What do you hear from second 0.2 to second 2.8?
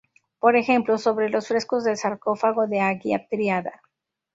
Por ejemplo, sobre los frescos del sarcófago de